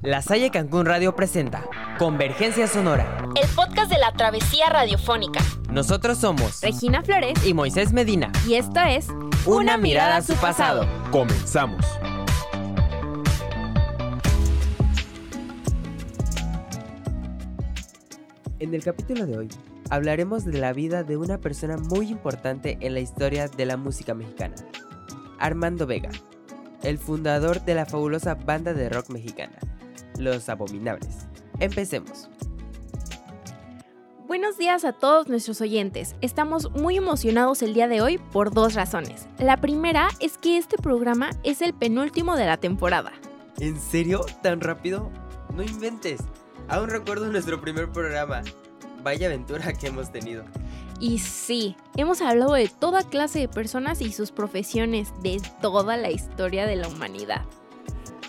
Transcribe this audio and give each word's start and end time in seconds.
La 0.00 0.22
Salle 0.22 0.50
Cancún 0.50 0.86
Radio 0.86 1.14
presenta 1.14 1.64
Convergencia 1.98 2.66
Sonora. 2.66 3.28
El 3.40 3.48
podcast 3.54 3.90
de 3.92 3.98
la 3.98 4.12
travesía 4.12 4.68
radiofónica. 4.70 5.40
Nosotros 5.70 6.18
somos 6.18 6.60
Regina 6.62 7.02
Flores 7.02 7.44
y 7.44 7.52
Moisés 7.52 7.92
Medina. 7.92 8.32
Y 8.48 8.54
esto 8.54 8.80
es 8.80 9.08
Una, 9.44 9.76
mirada 9.76 10.16
a 10.16 10.22
su 10.22 10.34
pasado. 10.34 10.86
Comenzamos. 11.10 11.84
En 18.58 18.74
el 18.74 18.82
capítulo 18.82 19.26
de 19.26 19.36
hoy 19.38 19.48
hablaremos 19.90 20.44
de 20.44 20.58
la 20.58 20.72
vida 20.72 21.04
de 21.04 21.16
una 21.16 21.38
persona 21.38 21.76
muy 21.76 22.08
importante 22.08 22.78
en 22.80 22.94
la 22.94 23.00
historia 23.00 23.48
de 23.48 23.66
la 23.66 23.76
música 23.76 24.14
mexicana, 24.14 24.54
Armando 25.38 25.86
Vega, 25.86 26.10
el 26.82 26.98
fundador 26.98 27.62
de 27.64 27.74
la 27.74 27.86
fabulosa 27.86 28.34
banda 28.34 28.72
de 28.72 28.88
rock 28.88 29.10
mexicana, 29.10 29.58
Los 30.22 30.48
Abominables. 30.48 31.26
Empecemos. 31.58 32.28
Buenos 34.28 34.56
días 34.56 34.84
a 34.84 34.92
todos 34.92 35.28
nuestros 35.28 35.60
oyentes. 35.60 36.14
Estamos 36.20 36.70
muy 36.70 36.96
emocionados 36.96 37.60
el 37.62 37.74
día 37.74 37.88
de 37.88 38.00
hoy 38.00 38.18
por 38.18 38.54
dos 38.54 38.74
razones. 38.74 39.26
La 39.38 39.56
primera 39.58 40.08
es 40.20 40.38
que 40.38 40.56
este 40.56 40.78
programa 40.78 41.30
es 41.42 41.60
el 41.60 41.74
penúltimo 41.74 42.36
de 42.36 42.46
la 42.46 42.56
temporada. 42.56 43.12
¿En 43.58 43.78
serio? 43.78 44.24
¿Tan 44.42 44.60
rápido? 44.60 45.10
No 45.54 45.62
inventes. 45.62 46.20
Aún 46.68 46.88
recuerdo 46.88 47.26
nuestro 47.26 47.60
primer 47.60 47.90
programa. 47.90 48.42
Vaya 49.02 49.26
aventura 49.26 49.72
que 49.72 49.88
hemos 49.88 50.10
tenido. 50.12 50.44
Y 51.00 51.18
sí, 51.18 51.76
hemos 51.96 52.22
hablado 52.22 52.54
de 52.54 52.68
toda 52.68 53.02
clase 53.02 53.40
de 53.40 53.48
personas 53.48 54.00
y 54.00 54.12
sus 54.12 54.30
profesiones 54.30 55.12
de 55.20 55.42
toda 55.60 55.96
la 55.96 56.10
historia 56.10 56.64
de 56.64 56.76
la 56.76 56.86
humanidad. 56.86 57.42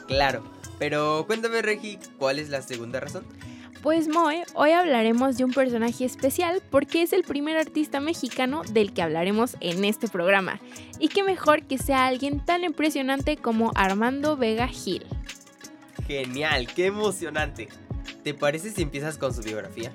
Claro, 0.07 0.44
pero 0.84 1.23
cuéntame 1.26 1.62
Regi, 1.62 1.98
¿cuál 2.18 2.40
es 2.40 2.50
la 2.50 2.62
segunda 2.62 3.00
razón? 3.00 3.24
Pues 3.82 4.10
Moe, 4.10 4.44
hoy 4.54 4.72
hablaremos 4.72 5.38
de 5.38 5.46
un 5.46 5.54
personaje 5.54 6.04
especial 6.04 6.62
porque 6.70 7.04
es 7.04 7.13
el 7.13 7.24
primer 7.24 7.55
artista 7.55 8.02
mexicano 8.02 8.63
del 8.70 8.91
que 8.91 9.02
hablaremos 9.02 9.55
en 9.62 9.85
este 9.85 10.10
programa. 10.10 10.60
Y 10.99 11.07
qué 11.07 11.24
mejor 11.24 11.63
que 11.63 11.77
sea 11.77 12.05
alguien 12.05 12.44
tan 12.44 12.66
impresionante 12.66 13.38
como 13.38 13.72
Armando 13.76 14.35
Vega 14.35 14.68
Gil. 14.68 15.05
Genial, 16.05 16.68
qué 16.68 16.88
emocionante. 16.88 17.70
¿Te 18.26 18.34
parece 18.34 18.70
si 18.70 18.82
empiezas 18.82 19.18
con 19.18 19.34
su 19.34 19.41
biografía? 19.41 19.94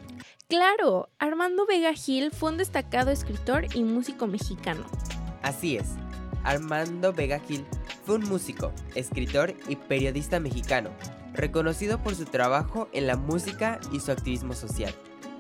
Claro, 0.49 1.11
Armando 1.19 1.67
Vega 1.67 1.93
Gil 1.93 2.31
fue 2.31 2.53
un 2.53 2.57
destacado 2.57 3.11
escritor 3.11 3.67
y 3.75 3.85
músico 3.85 4.27
mexicano. 4.27 4.87
Así 5.43 5.77
es, 5.77 5.89
Armando 6.49 7.13
Vega 7.13 7.41
Gil 7.41 7.67
fue 8.07 8.15
un 8.15 8.27
músico, 8.27 8.73
escritor 8.95 9.55
y 9.69 9.77
periodista 9.77 10.41
mexicano, 10.41 10.89
reconocido 11.35 12.03
por 12.03 12.15
su 12.15 12.25
trabajo 12.25 12.89
en 12.95 13.07
la 13.07 13.17
música 13.17 13.79
y 13.93 14.01
su 14.01 14.13
activismo 14.13 14.55
social. 14.55 14.95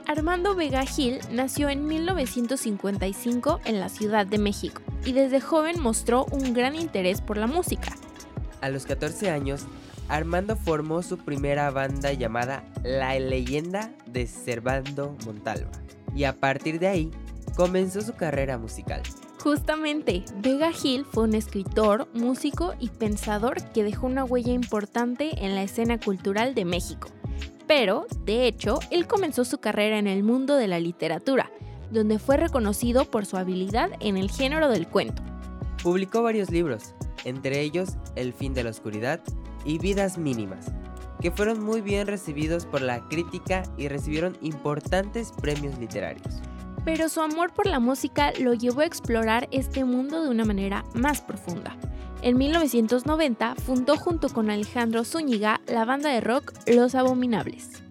Armando 0.06 0.54
Vega 0.54 0.84
Gil 0.84 1.18
nació 1.32 1.70
en 1.70 1.86
1955 1.86 3.60
en 3.64 3.80
la 3.80 3.88
Ciudad 3.88 4.26
de 4.26 4.36
México 4.36 4.82
y 5.02 5.12
desde 5.12 5.40
joven 5.40 5.80
mostró 5.80 6.26
un 6.26 6.52
gran 6.52 6.74
interés 6.74 7.22
por 7.22 7.38
la 7.38 7.46
música. 7.46 7.90
A 8.60 8.68
los 8.68 8.84
14 8.84 9.30
años, 9.30 9.64
Armando 10.10 10.56
formó 10.56 11.02
su 11.02 11.16
primera 11.16 11.70
banda 11.70 12.12
llamada 12.12 12.64
La 12.84 13.18
Leyenda 13.18 13.92
de 14.04 14.26
Servando 14.26 15.16
Montalva 15.24 15.70
y 16.14 16.24
a 16.24 16.38
partir 16.38 16.78
de 16.78 16.88
ahí 16.88 17.10
comenzó 17.56 18.02
su 18.02 18.12
carrera 18.14 18.58
musical. 18.58 19.00
Justamente, 19.42 20.24
Vega 20.42 20.72
Gil 20.72 21.04
fue 21.04 21.24
un 21.24 21.34
escritor, 21.34 22.08
músico 22.12 22.74
y 22.80 22.88
pensador 22.88 23.62
que 23.72 23.84
dejó 23.84 24.06
una 24.06 24.24
huella 24.24 24.52
importante 24.52 25.44
en 25.44 25.54
la 25.54 25.62
escena 25.62 26.00
cultural 26.00 26.56
de 26.56 26.64
México. 26.64 27.08
Pero, 27.68 28.06
de 28.24 28.46
hecho, 28.46 28.80
él 28.90 29.06
comenzó 29.06 29.44
su 29.44 29.58
carrera 29.58 29.98
en 29.98 30.08
el 30.08 30.24
mundo 30.24 30.56
de 30.56 30.66
la 30.66 30.80
literatura, 30.80 31.52
donde 31.92 32.18
fue 32.18 32.36
reconocido 32.36 33.04
por 33.04 33.26
su 33.26 33.36
habilidad 33.36 33.90
en 34.00 34.16
el 34.16 34.28
género 34.28 34.68
del 34.70 34.88
cuento. 34.88 35.22
Publicó 35.84 36.22
varios 36.22 36.50
libros, 36.50 36.94
entre 37.24 37.60
ellos 37.60 37.90
El 38.16 38.32
fin 38.32 38.54
de 38.54 38.64
la 38.64 38.70
oscuridad 38.70 39.20
y 39.64 39.78
Vidas 39.78 40.18
mínimas, 40.18 40.66
que 41.20 41.30
fueron 41.30 41.62
muy 41.62 41.80
bien 41.80 42.08
recibidos 42.08 42.66
por 42.66 42.82
la 42.82 43.06
crítica 43.08 43.62
y 43.76 43.86
recibieron 43.86 44.36
importantes 44.40 45.32
premios 45.40 45.78
literarios 45.78 46.42
pero 46.88 47.10
su 47.10 47.20
amor 47.20 47.52
por 47.52 47.66
la 47.66 47.80
música 47.80 48.32
lo 48.40 48.54
llevó 48.54 48.80
a 48.80 48.86
explorar 48.86 49.46
este 49.50 49.84
mundo 49.84 50.22
de 50.22 50.30
una 50.30 50.46
manera 50.46 50.86
más 50.94 51.20
profunda. 51.20 51.76
En 52.22 52.38
1990 52.38 53.56
fundó 53.56 53.98
junto 53.98 54.30
con 54.30 54.48
Alejandro 54.48 55.04
Zúñiga 55.04 55.60
la 55.66 55.84
banda 55.84 56.08
de 56.08 56.22
rock 56.22 56.54
Los 56.66 56.94
Abominables. 56.94 57.82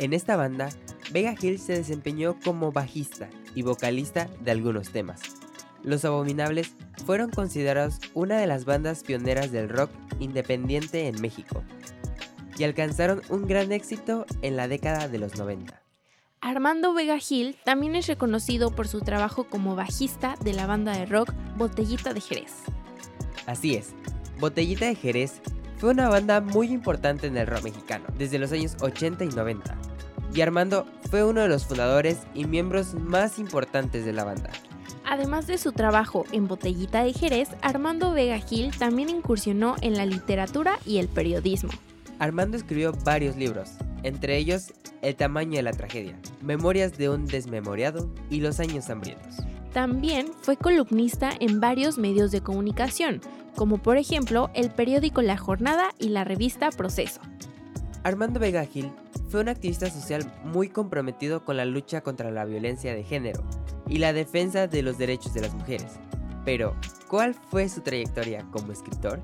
En 0.00 0.12
esta 0.12 0.34
banda, 0.34 0.70
Vega 1.12 1.36
Gil 1.36 1.60
se 1.60 1.74
desempeñó 1.74 2.36
como 2.44 2.72
bajista 2.72 3.30
y 3.54 3.62
vocalista 3.62 4.28
de 4.40 4.50
algunos 4.50 4.90
temas. 4.90 5.20
Los 5.84 6.04
Abominables 6.04 6.72
fueron 7.06 7.30
considerados 7.30 8.00
una 8.12 8.38
de 8.38 8.48
las 8.48 8.64
bandas 8.64 9.04
pioneras 9.04 9.52
del 9.52 9.68
rock 9.68 9.92
independiente 10.18 11.06
en 11.06 11.20
México 11.20 11.62
y 12.58 12.64
alcanzaron 12.64 13.22
un 13.28 13.46
gran 13.46 13.70
éxito 13.70 14.26
en 14.42 14.56
la 14.56 14.66
década 14.66 15.06
de 15.06 15.18
los 15.18 15.36
90. 15.38 15.81
Armando 16.44 16.92
Vega 16.92 17.20
Gil 17.20 17.56
también 17.64 17.94
es 17.94 18.08
reconocido 18.08 18.72
por 18.72 18.88
su 18.88 19.00
trabajo 19.00 19.44
como 19.44 19.76
bajista 19.76 20.34
de 20.42 20.52
la 20.52 20.66
banda 20.66 20.90
de 20.90 21.06
rock 21.06 21.32
Botellita 21.56 22.12
de 22.12 22.20
Jerez. 22.20 22.64
Así 23.46 23.76
es, 23.76 23.94
Botellita 24.40 24.86
de 24.86 24.96
Jerez 24.96 25.40
fue 25.78 25.90
una 25.90 26.08
banda 26.08 26.40
muy 26.40 26.72
importante 26.72 27.28
en 27.28 27.36
el 27.36 27.46
rock 27.46 27.62
mexicano 27.62 28.06
desde 28.18 28.40
los 28.40 28.50
años 28.50 28.76
80 28.80 29.22
y 29.22 29.28
90. 29.28 29.78
Y 30.34 30.40
Armando 30.40 30.84
fue 31.08 31.22
uno 31.22 31.42
de 31.42 31.48
los 31.48 31.64
fundadores 31.64 32.18
y 32.34 32.44
miembros 32.44 32.94
más 32.94 33.38
importantes 33.38 34.04
de 34.04 34.12
la 34.12 34.24
banda. 34.24 34.50
Además 35.04 35.46
de 35.46 35.58
su 35.58 35.70
trabajo 35.70 36.24
en 36.32 36.48
Botellita 36.48 37.04
de 37.04 37.12
Jerez, 37.12 37.50
Armando 37.60 38.10
Vega 38.10 38.40
Gil 38.40 38.76
también 38.76 39.10
incursionó 39.10 39.76
en 39.80 39.96
la 39.96 40.06
literatura 40.06 40.80
y 40.84 40.98
el 40.98 41.06
periodismo. 41.06 41.70
Armando 42.18 42.56
escribió 42.56 42.92
varios 43.04 43.36
libros, 43.36 43.76
entre 44.02 44.36
ellos 44.36 44.72
El 45.00 45.16
tamaño 45.16 45.56
de 45.56 45.62
la 45.62 45.72
tragedia, 45.72 46.18
Memorias 46.42 46.96
de 46.96 47.08
un 47.08 47.26
desmemoriado 47.26 48.12
y 48.30 48.40
Los 48.40 48.60
años 48.60 48.90
hambrientos. 48.90 49.36
También 49.72 50.28
fue 50.42 50.56
columnista 50.56 51.30
en 51.40 51.60
varios 51.60 51.98
medios 51.98 52.30
de 52.30 52.42
comunicación, 52.42 53.20
como 53.56 53.78
por 53.78 53.96
ejemplo 53.96 54.50
el 54.54 54.70
periódico 54.70 55.22
La 55.22 55.36
Jornada 55.36 55.94
y 55.98 56.10
la 56.10 56.24
revista 56.24 56.70
Proceso. 56.70 57.20
Armando 58.04 58.40
Vega 58.40 58.64
Gil 58.66 58.92
fue 59.28 59.40
un 59.40 59.48
activista 59.48 59.88
social 59.88 60.30
muy 60.44 60.68
comprometido 60.68 61.44
con 61.44 61.56
la 61.56 61.64
lucha 61.64 62.02
contra 62.02 62.30
la 62.30 62.44
violencia 62.44 62.94
de 62.94 63.04
género 63.04 63.42
y 63.88 63.98
la 63.98 64.12
defensa 64.12 64.66
de 64.66 64.82
los 64.82 64.98
derechos 64.98 65.32
de 65.34 65.40
las 65.42 65.54
mujeres. 65.54 65.98
Pero, 66.44 66.74
¿cuál 67.08 67.34
fue 67.34 67.68
su 67.68 67.80
trayectoria 67.80 68.44
como 68.50 68.72
escritor? 68.72 69.22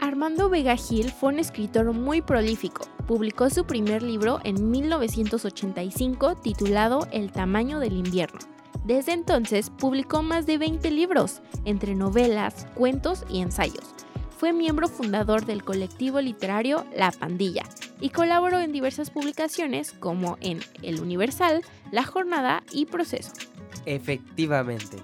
Armando 0.00 0.48
Vega 0.48 0.76
Gil 0.76 1.10
fue 1.10 1.32
un 1.32 1.40
escritor 1.40 1.92
muy 1.92 2.22
prolífico. 2.22 2.86
Publicó 3.06 3.50
su 3.50 3.64
primer 3.64 4.02
libro 4.02 4.40
en 4.44 4.70
1985 4.70 6.36
titulado 6.36 7.08
El 7.10 7.32
tamaño 7.32 7.80
del 7.80 7.94
invierno. 7.94 8.38
Desde 8.84 9.12
entonces 9.12 9.70
publicó 9.70 10.22
más 10.22 10.46
de 10.46 10.56
20 10.56 10.90
libros, 10.92 11.42
entre 11.64 11.96
novelas, 11.96 12.66
cuentos 12.74 13.24
y 13.28 13.40
ensayos. 13.40 13.94
Fue 14.38 14.52
miembro 14.52 14.88
fundador 14.88 15.44
del 15.44 15.64
colectivo 15.64 16.20
literario 16.20 16.84
La 16.96 17.10
Pandilla 17.10 17.64
y 18.00 18.10
colaboró 18.10 18.60
en 18.60 18.72
diversas 18.72 19.10
publicaciones 19.10 19.92
como 19.92 20.38
en 20.40 20.60
El 20.82 21.00
Universal, 21.00 21.62
La 21.90 22.04
Jornada 22.04 22.62
y 22.72 22.86
Proceso. 22.86 23.32
Efectivamente, 23.84 24.98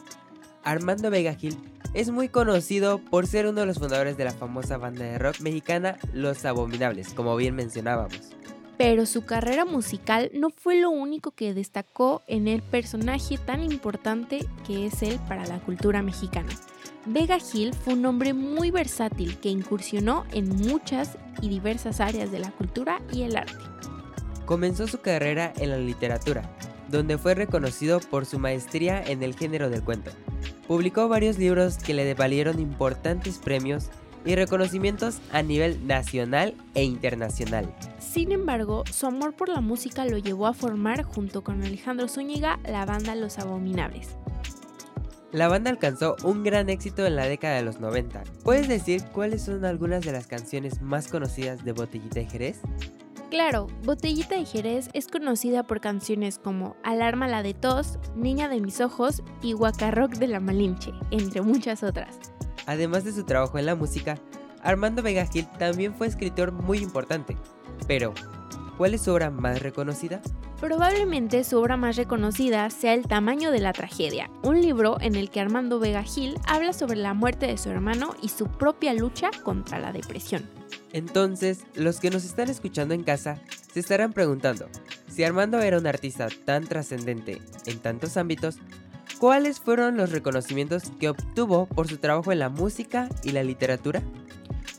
Armando 0.62 1.10
Vega 1.10 1.34
Gil 1.34 1.56
es 1.94 2.10
muy 2.10 2.28
conocido 2.28 2.98
por 2.98 3.26
ser 3.28 3.46
uno 3.46 3.60
de 3.60 3.66
los 3.66 3.78
fundadores 3.78 4.16
de 4.16 4.24
la 4.24 4.32
famosa 4.32 4.76
banda 4.76 5.04
de 5.04 5.16
rock 5.16 5.40
mexicana 5.40 5.96
Los 6.12 6.44
Abominables, 6.44 7.14
como 7.14 7.36
bien 7.36 7.54
mencionábamos. 7.54 8.32
Pero 8.76 9.06
su 9.06 9.24
carrera 9.24 9.64
musical 9.64 10.32
no 10.34 10.50
fue 10.50 10.80
lo 10.80 10.90
único 10.90 11.30
que 11.30 11.54
destacó 11.54 12.22
en 12.26 12.48
el 12.48 12.60
personaje 12.62 13.38
tan 13.38 13.62
importante 13.62 14.44
que 14.66 14.86
es 14.86 15.02
él 15.02 15.20
para 15.28 15.46
la 15.46 15.60
cultura 15.60 16.02
mexicana. 16.02 16.50
Vega 17.06 17.38
Gil 17.38 17.72
fue 17.72 17.94
un 17.94 18.04
hombre 18.06 18.34
muy 18.34 18.72
versátil 18.72 19.38
que 19.38 19.48
incursionó 19.48 20.24
en 20.32 20.48
muchas 20.48 21.16
y 21.40 21.48
diversas 21.48 22.00
áreas 22.00 22.32
de 22.32 22.40
la 22.40 22.50
cultura 22.50 23.00
y 23.12 23.22
el 23.22 23.36
arte. 23.36 23.54
Comenzó 24.44 24.88
su 24.88 25.00
carrera 25.00 25.52
en 25.56 25.70
la 25.70 25.78
literatura, 25.78 26.50
donde 26.88 27.18
fue 27.18 27.34
reconocido 27.34 28.00
por 28.00 28.26
su 28.26 28.40
maestría 28.40 29.00
en 29.02 29.22
el 29.22 29.36
género 29.36 29.70
del 29.70 29.84
cuento. 29.84 30.10
Publicó 30.66 31.08
varios 31.08 31.38
libros 31.38 31.76
que 31.78 31.94
le 31.94 32.14
valieron 32.14 32.58
importantes 32.58 33.38
premios 33.38 33.90
y 34.24 34.34
reconocimientos 34.34 35.20
a 35.32 35.42
nivel 35.42 35.86
nacional 35.86 36.54
e 36.74 36.84
internacional. 36.84 37.72
Sin 37.98 38.32
embargo, 38.32 38.84
su 38.90 39.06
amor 39.06 39.34
por 39.34 39.48
la 39.48 39.60
música 39.60 40.04
lo 40.06 40.16
llevó 40.16 40.46
a 40.46 40.54
formar 40.54 41.02
junto 41.02 41.44
con 41.44 41.62
Alejandro 41.62 42.08
Zúñiga 42.08 42.58
la 42.64 42.86
banda 42.86 43.14
Los 43.14 43.38
Abominables. 43.38 44.16
La 45.32 45.48
banda 45.48 45.68
alcanzó 45.68 46.16
un 46.22 46.44
gran 46.44 46.70
éxito 46.70 47.04
en 47.04 47.16
la 47.16 47.26
década 47.26 47.56
de 47.56 47.64
los 47.64 47.80
90. 47.80 48.22
¿Puedes 48.44 48.68
decir 48.68 49.02
cuáles 49.12 49.42
son 49.42 49.64
algunas 49.64 50.04
de 50.04 50.12
las 50.12 50.28
canciones 50.28 50.80
más 50.80 51.08
conocidas 51.08 51.64
de 51.64 51.72
Botellita 51.72 52.20
de 52.20 52.26
Jerez? 52.26 52.60
Claro, 53.34 53.66
Botellita 53.82 54.36
de 54.36 54.44
Jerez 54.44 54.90
es 54.92 55.08
conocida 55.08 55.64
por 55.64 55.80
canciones 55.80 56.38
como 56.38 56.76
Alarma 56.84 57.26
la 57.26 57.42
de 57.42 57.52
tos, 57.52 57.98
Niña 58.14 58.48
de 58.48 58.60
mis 58.60 58.80
ojos 58.80 59.24
y 59.42 59.54
Guacarroc 59.54 60.12
de 60.12 60.28
la 60.28 60.38
Malinche, 60.38 60.92
entre 61.10 61.42
muchas 61.42 61.82
otras. 61.82 62.16
Además 62.66 63.02
de 63.02 63.10
su 63.10 63.24
trabajo 63.24 63.58
en 63.58 63.66
la 63.66 63.74
música, 63.74 64.20
Armando 64.62 65.02
Vega 65.02 65.26
Gil 65.26 65.48
también 65.58 65.96
fue 65.96 66.06
escritor 66.06 66.52
muy 66.52 66.78
importante. 66.78 67.36
Pero, 67.88 68.14
¿cuál 68.78 68.94
es 68.94 69.02
su 69.02 69.10
obra 69.10 69.30
más 69.30 69.60
reconocida? 69.60 70.20
Probablemente 70.60 71.42
su 71.42 71.58
obra 71.58 71.76
más 71.76 71.96
reconocida 71.96 72.70
sea 72.70 72.94
El 72.94 73.08
tamaño 73.08 73.50
de 73.50 73.58
la 73.58 73.72
tragedia, 73.72 74.30
un 74.44 74.60
libro 74.60 75.00
en 75.00 75.16
el 75.16 75.28
que 75.28 75.40
Armando 75.40 75.80
Vega 75.80 76.04
Gil 76.04 76.38
habla 76.46 76.72
sobre 76.72 76.94
la 76.94 77.14
muerte 77.14 77.48
de 77.48 77.58
su 77.58 77.68
hermano 77.68 78.14
y 78.22 78.28
su 78.28 78.46
propia 78.46 78.94
lucha 78.94 79.30
contra 79.42 79.80
la 79.80 79.90
depresión. 79.90 80.48
Entonces, 80.92 81.60
los 81.74 82.00
que 82.00 82.10
nos 82.10 82.24
están 82.24 82.50
escuchando 82.50 82.94
en 82.94 83.02
casa 83.02 83.40
se 83.72 83.80
estarán 83.80 84.12
preguntando, 84.12 84.68
si 85.08 85.24
Armando 85.24 85.60
era 85.60 85.78
un 85.78 85.86
artista 85.86 86.28
tan 86.44 86.64
trascendente 86.66 87.40
en 87.66 87.78
tantos 87.78 88.16
ámbitos, 88.16 88.58
¿cuáles 89.18 89.60
fueron 89.60 89.96
los 89.96 90.10
reconocimientos 90.10 90.84
que 90.98 91.08
obtuvo 91.08 91.66
por 91.66 91.88
su 91.88 91.98
trabajo 91.98 92.32
en 92.32 92.38
la 92.38 92.48
música 92.48 93.08
y 93.22 93.30
la 93.30 93.42
literatura? 93.42 94.02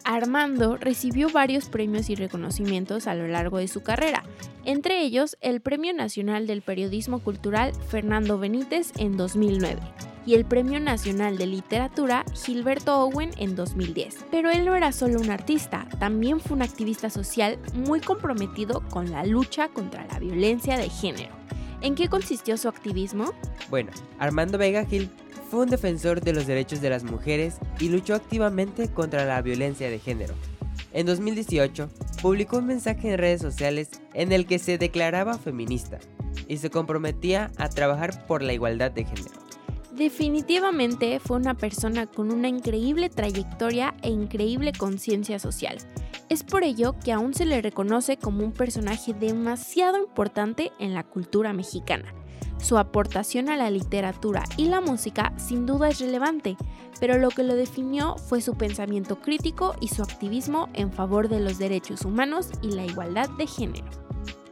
Armando 0.05 0.77
recibió 0.77 1.29
varios 1.29 1.65
premios 1.65 2.11
y 2.11 2.15
reconocimientos 2.15 3.07
a 3.07 3.15
lo 3.15 3.27
largo 3.27 3.57
de 3.57 3.67
su 3.67 3.81
carrera, 3.81 4.23
entre 4.63 5.01
ellos 5.01 5.35
el 5.41 5.61
Premio 5.61 5.93
Nacional 5.93 6.45
del 6.45 6.61
Periodismo 6.61 7.19
Cultural 7.19 7.71
Fernando 7.89 8.37
Benítez 8.37 8.91
en 8.97 9.17
2009 9.17 9.81
y 10.27 10.35
el 10.35 10.45
Premio 10.45 10.79
Nacional 10.79 11.37
de 11.37 11.47
Literatura 11.47 12.23
Gilberto 12.33 12.99
Owen 12.99 13.31
en 13.37 13.55
2010. 13.55 14.25
Pero 14.29 14.51
él 14.51 14.63
no 14.65 14.75
era 14.75 14.91
solo 14.91 15.19
un 15.19 15.31
artista, 15.31 15.87
también 15.99 16.39
fue 16.39 16.55
un 16.55 16.61
activista 16.61 17.09
social 17.09 17.57
muy 17.73 17.99
comprometido 17.99 18.81
con 18.89 19.09
la 19.11 19.25
lucha 19.25 19.69
contra 19.69 20.05
la 20.05 20.19
violencia 20.19 20.77
de 20.77 20.89
género. 20.89 21.33
¿En 21.81 21.95
qué 21.95 22.09
consistió 22.09 22.57
su 22.57 22.67
activismo? 22.67 23.33
Bueno, 23.69 23.91
Armando 24.19 24.57
Vega 24.57 24.85
Gil 24.85 25.09
fue 25.49 25.61
un 25.61 25.69
defensor 25.69 26.21
de 26.21 26.33
los 26.33 26.47
derechos 26.47 26.81
de 26.81 26.89
las 26.89 27.03
mujeres 27.03 27.55
y 27.79 27.89
luchó 27.89 28.15
activamente 28.15 28.87
contra 28.89 29.25
la 29.25 29.41
violencia 29.41 29.89
de 29.89 29.99
género. 29.99 30.33
En 30.93 31.05
2018, 31.05 31.89
publicó 32.21 32.57
un 32.57 32.67
mensaje 32.67 33.11
en 33.11 33.17
redes 33.17 33.41
sociales 33.41 33.89
en 34.13 34.31
el 34.31 34.45
que 34.45 34.59
se 34.59 34.77
declaraba 34.77 35.37
feminista 35.37 35.99
y 36.47 36.57
se 36.57 36.69
comprometía 36.69 37.51
a 37.57 37.69
trabajar 37.69 38.25
por 38.27 38.41
la 38.41 38.53
igualdad 38.53 38.91
de 38.91 39.05
género. 39.05 39.45
Definitivamente 39.95 41.19
fue 41.19 41.37
una 41.37 41.53
persona 41.53 42.05
con 42.05 42.31
una 42.31 42.49
increíble 42.49 43.09
trayectoria 43.09 43.93
e 44.01 44.09
increíble 44.09 44.73
conciencia 44.77 45.39
social. 45.39 45.77
Es 46.29 46.43
por 46.43 46.63
ello 46.63 46.95
que 47.03 47.11
aún 47.11 47.33
se 47.33 47.45
le 47.45 47.61
reconoce 47.61 48.17
como 48.17 48.43
un 48.43 48.51
personaje 48.51 49.13
demasiado 49.13 49.97
importante 49.97 50.71
en 50.79 50.93
la 50.93 51.03
cultura 51.03 51.53
mexicana 51.53 52.13
su 52.57 52.77
aportación 52.77 53.49
a 53.49 53.57
la 53.57 53.69
literatura 53.69 54.43
y 54.57 54.65
la 54.65 54.81
música 54.81 55.33
sin 55.37 55.65
duda 55.65 55.89
es 55.89 55.99
relevante, 55.99 56.57
pero 56.99 57.17
lo 57.17 57.29
que 57.29 57.43
lo 57.43 57.55
definió 57.55 58.15
fue 58.17 58.41
su 58.41 58.55
pensamiento 58.55 59.19
crítico 59.21 59.75
y 59.79 59.89
su 59.89 60.01
activismo 60.01 60.69
en 60.73 60.91
favor 60.91 61.29
de 61.29 61.39
los 61.39 61.57
derechos 61.57 62.05
humanos 62.05 62.49
y 62.61 62.71
la 62.71 62.85
igualdad 62.85 63.29
de 63.37 63.47
género. 63.47 63.85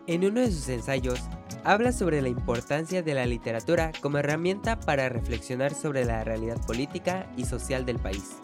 En 0.06 0.26
uno 0.26 0.42
de 0.42 0.52
sus 0.52 0.70
ensayos, 0.70 1.20
habla 1.64 1.92
sobre 1.92 2.22
la 2.22 2.28
importancia 2.28 3.02
de 3.02 3.14
la 3.14 3.26
literatura 3.26 3.92
como 4.02 4.18
herramienta 4.18 4.80
para 4.80 5.10
reflexionar 5.10 5.74
sobre 5.74 6.04
la 6.04 6.24
realidad 6.24 6.64
política 6.68 7.32
y 7.38 7.46
social 7.46 7.86
del 7.86 8.00
país. 8.00 8.36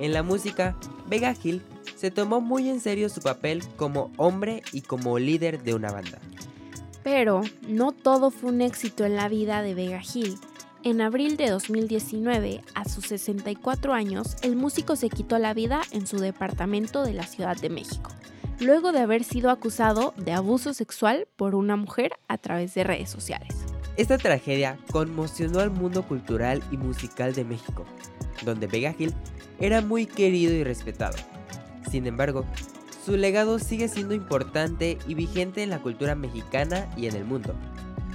En 0.00 0.12
la 0.12 0.22
música, 0.22 0.76
Vega 1.08 1.32
Gil 1.34 1.62
se 1.96 2.10
tomó 2.10 2.40
muy 2.40 2.68
en 2.68 2.80
serio 2.80 3.08
su 3.08 3.20
papel 3.20 3.62
como 3.76 4.10
hombre 4.16 4.62
y 4.72 4.82
como 4.82 5.18
líder 5.18 5.62
de 5.62 5.74
una 5.74 5.90
banda. 5.90 6.18
Pero 7.02 7.42
no 7.66 7.92
todo 7.92 8.30
fue 8.30 8.50
un 8.50 8.60
éxito 8.60 9.04
en 9.04 9.16
la 9.16 9.28
vida 9.28 9.62
de 9.62 9.74
Vega 9.74 10.00
Gil. 10.00 10.38
En 10.84 11.00
abril 11.00 11.36
de 11.36 11.50
2019, 11.50 12.62
a 12.74 12.88
sus 12.88 13.06
64 13.06 13.94
años, 13.94 14.36
el 14.42 14.56
músico 14.56 14.94
se 14.94 15.08
quitó 15.08 15.38
la 15.38 15.54
vida 15.54 15.80
en 15.90 16.06
su 16.06 16.18
departamento 16.18 17.04
de 17.04 17.14
la 17.14 17.24
Ciudad 17.24 17.56
de 17.56 17.68
México, 17.68 18.10
luego 18.60 18.92
de 18.92 19.00
haber 19.00 19.24
sido 19.24 19.50
acusado 19.50 20.14
de 20.16 20.32
abuso 20.32 20.74
sexual 20.74 21.26
por 21.36 21.54
una 21.54 21.76
mujer 21.76 22.12
a 22.28 22.38
través 22.38 22.74
de 22.74 22.84
redes 22.84 23.10
sociales. 23.10 23.56
Esta 23.96 24.18
tragedia 24.18 24.78
conmocionó 24.92 25.58
al 25.58 25.70
mundo 25.70 26.06
cultural 26.06 26.62
y 26.70 26.76
musical 26.76 27.34
de 27.34 27.44
México, 27.44 27.84
donde 28.44 28.68
Vega 28.68 28.92
Gil 28.92 29.12
era 29.58 29.80
muy 29.80 30.06
querido 30.06 30.52
y 30.54 30.62
respetado. 30.62 31.16
Sin 31.90 32.06
embargo, 32.06 32.44
su 33.04 33.16
legado 33.16 33.58
sigue 33.58 33.88
siendo 33.88 34.14
importante 34.14 34.98
y 35.06 35.14
vigente 35.14 35.62
en 35.62 35.70
la 35.70 35.80
cultura 35.80 36.14
mexicana 36.14 36.88
y 36.96 37.06
en 37.06 37.16
el 37.16 37.24
mundo, 37.24 37.54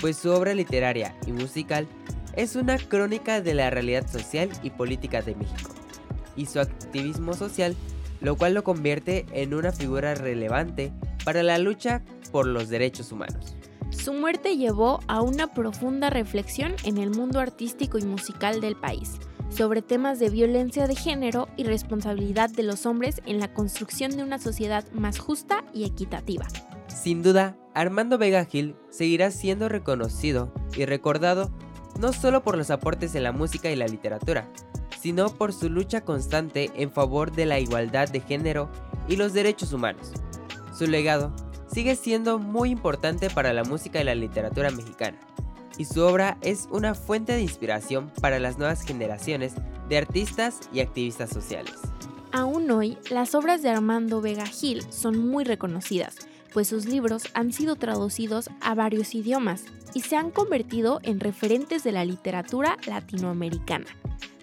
pues 0.02 0.18
su 0.18 0.30
obra 0.30 0.54
literaria 0.54 1.16
y 1.26 1.32
musical 1.32 1.88
es 2.36 2.56
una 2.56 2.78
crónica 2.78 3.42
de 3.42 3.54
la 3.54 3.70
realidad 3.70 4.08
social 4.08 4.50
y 4.62 4.70
política 4.70 5.22
de 5.22 5.36
México, 5.36 5.72
y 6.36 6.46
su 6.46 6.60
activismo 6.60 7.34
social, 7.34 7.76
lo 8.22 8.36
cual 8.36 8.54
lo 8.54 8.64
convierte 8.64 9.26
en 9.34 9.54
una 9.54 9.72
figura 9.72 10.16
relevante 10.16 10.92
para 11.26 11.44
la 11.44 11.58
lucha 11.58 12.04
por 12.32 12.46
los 12.48 12.70
derechos 12.70 13.12
humanos. 13.12 13.56
Su 13.90 14.14
muerte 14.14 14.58
llevó 14.58 15.00
a 15.08 15.22
una 15.22 15.48
profunda 15.54 16.10
reflexión 16.10 16.76
en 16.84 16.98
el 16.98 17.12
mundo 17.12 17.40
artístico 17.40 17.98
y 17.98 18.04
musical 18.04 18.60
del 18.60 18.76
país 18.76 19.20
sobre 19.54 19.82
temas 19.82 20.20
de 20.20 20.30
violencia 20.30 20.88
de 20.88 20.96
género 20.96 21.48
y 21.56 21.64
responsabilidad 21.64 22.50
de 22.50 22.64
los 22.64 22.86
hombres 22.86 23.22
en 23.26 23.40
la 23.40 23.54
construcción 23.54 24.12
de 24.12 24.24
una 24.24 24.40
sociedad 24.40 24.84
más 24.94 25.20
justa 25.20 25.64
y 25.74 25.86
equitativa. 25.86 26.48
Sin 26.88 27.22
duda, 27.22 27.56
Armando 27.74 28.18
Vega 28.18 28.46
Gil 28.46 28.76
seguirá 28.90 29.32
siendo 29.32 29.70
reconocido 29.70 30.52
y 30.76 30.86
recordado 30.86 31.52
no 32.00 32.14
solo 32.14 32.44
por 32.44 32.58
los 32.58 32.72
aportes 32.72 33.16
en 33.16 33.24
la 33.24 33.32
música 33.32 33.70
y 33.70 33.76
la 33.76 33.88
literatura, 33.88 34.50
sino 35.00 35.30
por 35.30 35.54
su 35.54 35.70
lucha 35.70 36.02
constante 36.02 36.72
en 36.76 36.92
favor 36.92 37.32
de 37.32 37.46
la 37.46 37.60
igualdad 37.60 38.10
de 38.10 38.22
género 38.22 38.70
y 39.08 39.16
los 39.16 39.34
derechos 39.34 39.74
humanos. 39.74 40.12
Su 40.76 40.88
legado 40.88 41.32
sigue 41.68 41.96
siendo 41.96 42.40
muy 42.40 42.72
importante 42.72 43.30
para 43.30 43.54
la 43.54 43.64
música 43.64 44.02
y 44.02 44.04
la 44.04 44.16
literatura 44.16 44.72
mexicana 44.72 45.18
y 45.78 45.86
su 45.86 46.02
obra 46.02 46.38
es 46.42 46.68
una 46.72 46.94
fuente 46.96 47.34
de 47.34 47.42
inspiración 47.42 48.12
para 48.22 48.40
las 48.40 48.58
nuevas 48.58 48.84
generaciones 48.84 49.54
de 49.90 49.98
artistas 49.98 50.62
y 50.74 50.80
activistas 50.80 51.30
sociales. 51.30 51.76
Aún 52.32 52.70
hoy, 52.72 52.98
las 53.12 53.36
obras 53.36 53.62
de 53.62 53.70
Armando 53.70 54.22
Vega 54.22 54.46
Gil 54.46 54.84
son 54.92 55.28
muy 55.28 55.44
reconocidas, 55.44 56.16
pues 56.52 56.68
sus 56.68 56.86
libros 56.86 57.24
han 57.34 57.52
sido 57.52 57.76
traducidos 57.76 58.50
a 58.62 58.74
varios 58.76 59.14
idiomas 59.16 59.66
y 59.94 60.02
se 60.02 60.16
han 60.16 60.32
convertido 60.32 61.00
en 61.04 61.20
referentes 61.20 61.84
de 61.84 61.92
la 61.92 62.06
literatura 62.06 62.78
latinoamericana. 62.88 63.86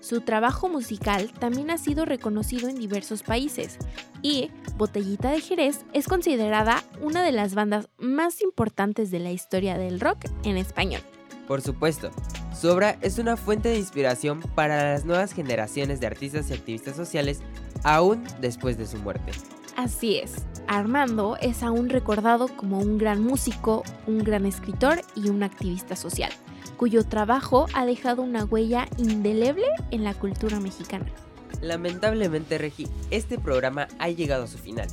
Su 0.00 0.22
trabajo 0.22 0.68
musical 0.68 1.30
también 1.38 1.70
ha 1.70 1.78
sido 1.78 2.04
reconocido 2.04 2.68
en 2.68 2.76
diversos 2.76 3.22
países 3.22 3.76
y 4.22 4.50
Botellita 4.76 5.30
de 5.30 5.40
Jerez 5.40 5.84
es 5.92 6.08
considerada 6.08 6.82
una 7.00 7.22
de 7.22 7.32
las 7.32 7.54
bandas 7.54 7.88
más 7.98 8.40
importantes 8.40 9.10
de 9.10 9.18
la 9.18 9.30
historia 9.30 9.76
del 9.76 10.00
rock 10.00 10.24
en 10.44 10.56
español. 10.56 11.02
Por 11.50 11.62
supuesto, 11.62 12.12
su 12.56 12.68
obra 12.68 12.96
es 13.00 13.18
una 13.18 13.36
fuente 13.36 13.70
de 13.70 13.76
inspiración 13.76 14.40
para 14.54 14.92
las 14.92 15.04
nuevas 15.04 15.32
generaciones 15.32 15.98
de 15.98 16.06
artistas 16.06 16.48
y 16.48 16.52
activistas 16.52 16.94
sociales 16.94 17.40
aún 17.82 18.22
después 18.40 18.78
de 18.78 18.86
su 18.86 18.98
muerte. 18.98 19.32
Así 19.76 20.18
es, 20.18 20.46
Armando 20.68 21.36
es 21.40 21.64
aún 21.64 21.88
recordado 21.88 22.46
como 22.56 22.78
un 22.78 22.98
gran 22.98 23.24
músico, 23.24 23.82
un 24.06 24.18
gran 24.22 24.46
escritor 24.46 25.00
y 25.16 25.28
un 25.28 25.42
activista 25.42 25.96
social, 25.96 26.30
cuyo 26.76 27.02
trabajo 27.02 27.66
ha 27.74 27.84
dejado 27.84 28.22
una 28.22 28.44
huella 28.44 28.86
indeleble 28.96 29.66
en 29.90 30.04
la 30.04 30.14
cultura 30.14 30.60
mexicana. 30.60 31.06
Lamentablemente, 31.62 32.58
Regi, 32.58 32.86
este 33.10 33.40
programa 33.40 33.88
ha 33.98 34.08
llegado 34.08 34.44
a 34.44 34.46
su 34.46 34.58
final 34.58 34.86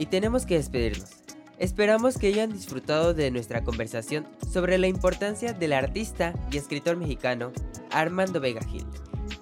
y 0.00 0.06
tenemos 0.06 0.44
que 0.44 0.56
despedirnos. 0.56 1.19
Esperamos 1.60 2.16
que 2.16 2.28
hayan 2.28 2.50
disfrutado 2.50 3.12
de 3.12 3.30
nuestra 3.30 3.62
conversación 3.62 4.26
sobre 4.50 4.78
la 4.78 4.86
importancia 4.86 5.52
del 5.52 5.74
artista 5.74 6.32
y 6.50 6.56
escritor 6.56 6.96
mexicano 6.96 7.52
Armando 7.90 8.40
Vega 8.40 8.62
Gil. 8.62 8.86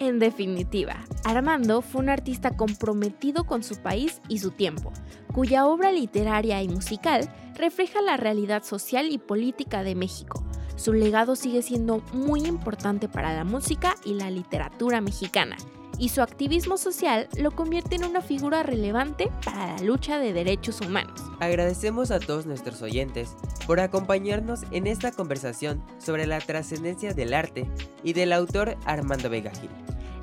En 0.00 0.18
definitiva, 0.18 0.96
Armando 1.22 1.80
fue 1.80 2.00
un 2.00 2.08
artista 2.08 2.56
comprometido 2.56 3.44
con 3.44 3.62
su 3.62 3.76
país 3.76 4.20
y 4.28 4.40
su 4.40 4.50
tiempo, 4.50 4.92
cuya 5.32 5.66
obra 5.66 5.92
literaria 5.92 6.60
y 6.60 6.68
musical 6.68 7.32
refleja 7.54 8.02
la 8.02 8.16
realidad 8.16 8.64
social 8.64 9.12
y 9.12 9.18
política 9.18 9.84
de 9.84 9.94
México. 9.94 10.44
Su 10.74 10.94
legado 10.94 11.36
sigue 11.36 11.62
siendo 11.62 11.98
muy 12.12 12.46
importante 12.46 13.08
para 13.08 13.32
la 13.32 13.44
música 13.44 13.94
y 14.04 14.14
la 14.14 14.28
literatura 14.28 15.00
mexicana, 15.00 15.56
y 15.98 16.10
su 16.10 16.22
activismo 16.22 16.76
social 16.76 17.28
lo 17.38 17.50
convierte 17.50 17.96
en 17.96 18.04
una 18.04 18.22
figura 18.22 18.62
relevante 18.62 19.30
para 19.44 19.74
la 19.74 19.82
lucha 19.82 20.18
de 20.18 20.32
derechos 20.32 20.80
humanos. 20.80 21.20
Agradecemos 21.40 22.10
a 22.10 22.20
todos 22.20 22.46
nuestros 22.46 22.82
oyentes 22.82 23.36
por 23.66 23.80
acompañarnos 23.80 24.60
en 24.70 24.86
esta 24.86 25.12
conversación 25.12 25.84
sobre 25.98 26.26
la 26.26 26.38
trascendencia 26.40 27.12
del 27.14 27.34
arte 27.34 27.68
y 28.02 28.12
del 28.12 28.32
autor 28.32 28.76
Armando 28.84 29.28
Vega 29.28 29.50
Gil. 29.50 29.70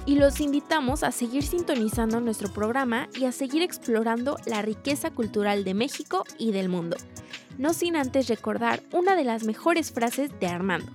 Y 0.05 0.15
los 0.15 0.39
invitamos 0.39 1.03
a 1.03 1.11
seguir 1.11 1.43
sintonizando 1.43 2.21
nuestro 2.21 2.53
programa 2.53 3.09
y 3.15 3.25
a 3.25 3.31
seguir 3.31 3.63
explorando 3.63 4.37
la 4.45 4.61
riqueza 4.61 5.09
cultural 5.09 5.63
de 5.63 5.73
México 5.73 6.23
y 6.37 6.51
del 6.51 6.69
mundo. 6.69 6.95
No 7.57 7.73
sin 7.73 7.95
antes 7.95 8.27
recordar 8.27 8.83
una 8.91 9.15
de 9.15 9.23
las 9.23 9.45
mejores 9.45 9.91
frases 9.91 10.29
de 10.39 10.47
Armando. 10.47 10.91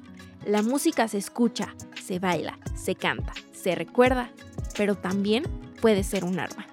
La 0.46 0.62
música 0.62 1.08
se 1.08 1.18
escucha, 1.18 1.74
se 2.02 2.18
baila, 2.18 2.58
se 2.76 2.94
canta, 2.94 3.32
se 3.52 3.74
recuerda, 3.74 4.30
pero 4.76 4.94
también 4.94 5.44
puede 5.80 6.02
ser 6.04 6.24
un 6.24 6.38
arma. 6.38 6.66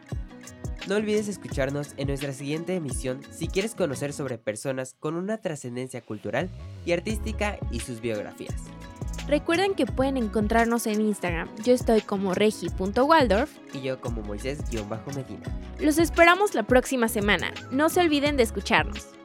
No 0.88 0.96
olvides 0.96 1.28
escucharnos 1.28 1.94
en 1.98 2.08
nuestra 2.08 2.32
siguiente 2.32 2.74
emisión 2.76 3.20
si 3.32 3.48
quieres 3.48 3.76
conocer 3.76 4.14
sobre 4.14 4.38
personas 4.38 4.96
con 5.00 5.16
una 5.16 5.38
trascendencia 5.40 6.02
cultural 6.02 6.50
y 6.86 6.94
artística 6.94 7.58
y 7.72 7.82
sus 7.82 8.00
biografías. 8.00 8.56
Recuerden 9.28 9.74
que 9.74 9.86
pueden 9.86 10.16
encontrarnos 10.16 10.88
en 10.88 11.02
Instagram. 11.02 11.50
Yo 11.66 11.74
estoy 11.74 12.00
como 12.00 12.34
regi.waldorf 12.34 13.52
y 13.74 13.82
yo 13.82 14.00
como 14.00 14.22
Moisés-Medina. 14.22 15.60
Los 15.82 15.98
esperamos 15.98 16.56
la 16.56 16.64
próxima 16.64 17.10
semana. 17.10 17.52
No 17.72 17.90
se 17.90 18.00
olviden 18.00 18.38
de 18.38 18.44
escucharnos. 18.44 19.17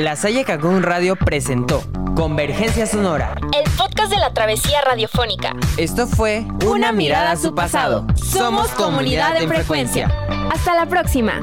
La 0.00 0.16
Salle 0.16 0.46
Cagón 0.46 0.82
Radio 0.82 1.14
presentó 1.14 1.82
Convergencia 2.16 2.86
Sonora, 2.86 3.34
el 3.54 3.70
podcast 3.72 4.10
de 4.10 4.16
la 4.16 4.32
travesía 4.32 4.80
radiofónica. 4.80 5.54
Esto 5.76 6.06
fue 6.06 6.46
Una, 6.64 6.90
mirada 6.90 7.32
a 7.32 7.36
su 7.36 7.54
pasado. 7.54 8.06
Somos 8.14 8.68
comunidad 8.68 9.38
de 9.38 9.46
frecuencia. 9.46 10.08
Hasta 10.50 10.74
la 10.74 10.86
próxima. 10.86 11.42